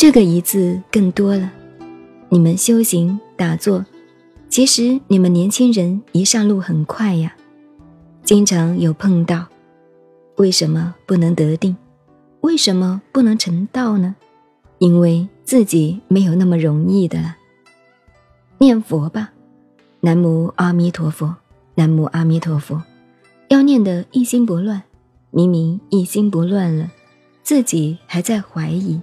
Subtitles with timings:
[0.00, 1.52] 这个一字更多了。
[2.30, 3.84] 你们修行打坐，
[4.48, 7.36] 其实你们年轻人一上路很快呀，
[8.24, 9.46] 经常有碰到。
[10.36, 11.76] 为什么不能得定？
[12.40, 14.16] 为什么不能成道呢？
[14.78, 17.36] 因为自己没有那么容易的了。
[18.56, 19.32] 念佛吧，
[20.00, 21.36] 南无阿弥陀佛，
[21.74, 22.82] 南无阿弥陀佛，
[23.48, 24.82] 要念得一心不乱。
[25.30, 26.90] 明明一心不乱了，
[27.42, 28.98] 自己还在怀疑，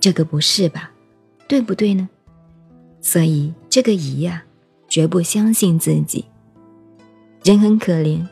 [0.00, 0.90] 这个不是吧？
[1.48, 2.08] 对不对呢？
[3.00, 4.44] 所以这个疑呀，
[4.88, 6.24] 绝不相信自己。
[7.44, 8.26] 人很可怜。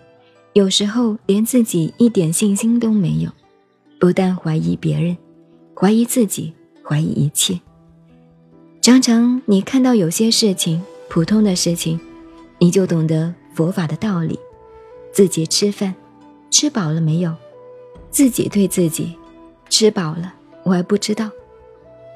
[0.53, 3.31] 有时候连自己一点信心都没有，
[4.01, 5.17] 不但怀疑别人，
[5.75, 6.53] 怀疑自己，
[6.83, 7.61] 怀疑一切。
[8.81, 12.01] 常常你看到有些事情，普通的事情，
[12.59, 14.39] 你就懂得佛法的道理。
[15.13, 15.95] 自己吃饭，
[16.51, 17.35] 吃饱了没有？
[18.11, 19.15] 自己对自己，
[19.69, 20.33] 吃饱了，
[20.63, 21.31] 我还不知道，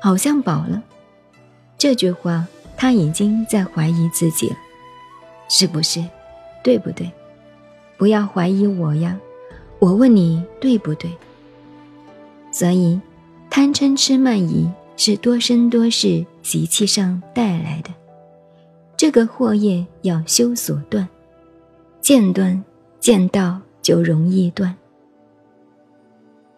[0.00, 0.82] 好像饱了。
[1.78, 4.56] 这句话他已经在怀疑自己了，
[5.48, 6.04] 是不是？
[6.62, 7.10] 对不对？
[7.96, 9.18] 不要怀疑我呀，
[9.78, 11.10] 我问你对不对？
[12.52, 13.00] 所以，
[13.48, 17.90] 贪嗔痴慢疑是多生多世习气上带来的，
[18.96, 21.08] 这个祸业要修所断，
[22.00, 22.62] 见断
[22.98, 24.74] 见到就容易断。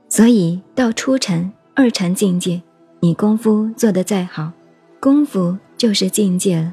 [0.09, 2.61] 所以到初禅、二禅境界，
[3.05, 4.53] 你功夫做得再好，
[5.01, 6.73] 功夫就是境界了。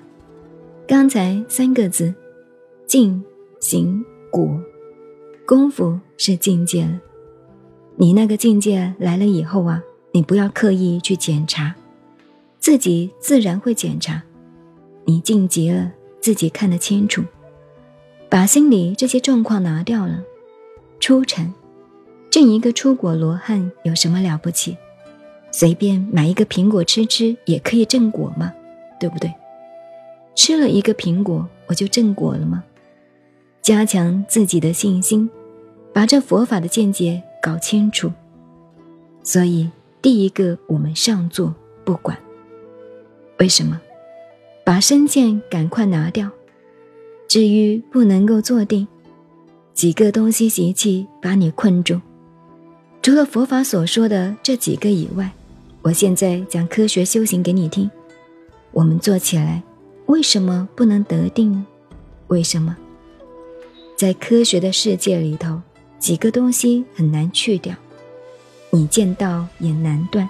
[0.87, 2.13] 刚才三个字，
[2.85, 3.23] 静
[3.59, 4.05] 行。
[4.29, 4.47] 果，
[5.47, 7.01] 功夫是境界了。
[7.95, 11.75] 你那个境界来了以后啊，你不要刻意去检查，
[12.59, 14.21] 自己自然会检查。
[15.05, 15.91] 你晋级了，
[16.21, 17.23] 自己看得清楚，
[18.29, 20.21] 把心里这些状况拿掉了。
[20.99, 21.51] 出尘，
[22.29, 24.77] 挣一个出果罗汉有什么了不起？
[25.59, 28.53] 随便买一个苹果吃吃也可以正果嘛，
[28.97, 29.29] 对不对？
[30.33, 32.63] 吃了一个苹果，我就正果了吗？
[33.61, 35.29] 加强自己的信心，
[35.91, 38.09] 把这佛法的见解搞清楚。
[39.21, 39.69] 所以，
[40.01, 41.53] 第一个我们上座
[41.83, 42.17] 不管。
[43.39, 43.81] 为什么？
[44.63, 46.29] 把身见赶快拿掉。
[47.27, 48.87] 至于不能够坐定，
[49.73, 51.99] 几个东西习气把你困住。
[53.01, 55.29] 除了佛法所说的这几个以外，
[55.81, 57.89] 我现在讲科学修行给你听。
[58.71, 59.63] 我们做起来，
[60.07, 61.65] 为什么不能得定？
[62.27, 62.75] 为什么？
[63.95, 65.61] 在科学的世界里头，
[65.97, 67.73] 几个东西很难去掉，
[68.71, 70.29] 你见道也难断，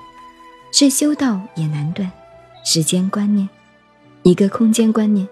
[0.72, 2.10] 是修道也难断。
[2.64, 3.50] 时间观念，
[4.24, 5.28] 一个空间观念。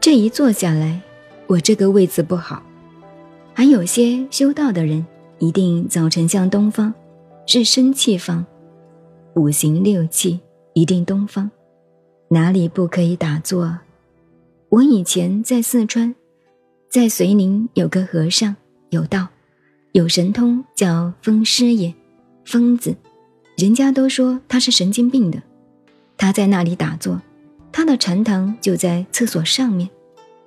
[0.00, 1.00] 这一坐下来，
[1.46, 2.62] 我这个位子不好。
[3.54, 5.06] 还有些修道的人，
[5.38, 6.92] 一定早晨向东方，
[7.46, 8.44] 是生气方，
[9.34, 10.40] 五行六气
[10.74, 11.50] 一定东方，
[12.28, 13.78] 哪里不可以打坐？
[14.68, 16.14] 我以前在四川。
[16.88, 18.56] 在遂宁有个和尚，
[18.88, 19.28] 有道，
[19.92, 21.94] 有神通，叫疯师爷，
[22.44, 22.96] 疯子，
[23.56, 25.40] 人家都说他是神经病的。
[26.16, 27.22] 他在那里打坐，
[27.70, 29.88] 他的禅堂就在厕所上面，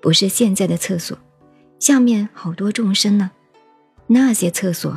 [0.01, 1.17] 不是现在的厕所，
[1.79, 3.31] 下面好多众生呢。
[4.07, 4.93] 那些厕所，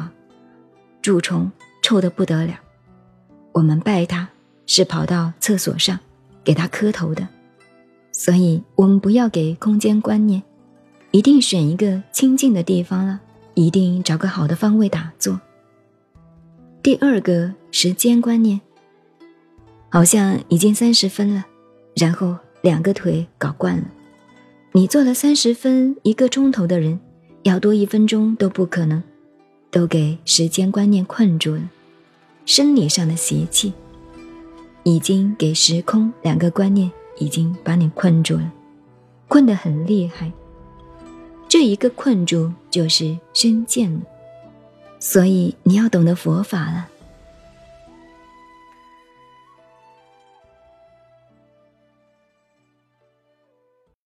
[1.01, 1.49] 蛀虫
[1.81, 2.55] 臭得不得了。
[3.56, 4.28] 我们拜他，
[4.67, 5.99] 是跑到厕所上
[6.44, 7.27] 给他磕头的。
[8.12, 10.43] 所以，我们不要给空间观念。
[11.11, 13.19] 一定选一个清静的地方了，
[13.55, 15.41] 一定找个好的方位打坐。
[16.83, 18.61] 第二个时间观念，
[19.89, 21.47] 好像已经三十分了，
[21.95, 23.84] 然后两个腿搞惯了。
[24.72, 27.00] 你做了三十分一个钟头的人，
[27.45, 29.03] 要多一分钟都不可能，
[29.71, 31.71] 都给时间观念困住了。
[32.47, 33.73] 生理上的邪气，
[34.84, 38.53] 已经给时空两个观念已经把你困住了，
[39.27, 40.31] 困得很厉害。
[41.48, 44.01] 这一个困住就是身见了，
[45.01, 46.89] 所以你要懂得佛法了。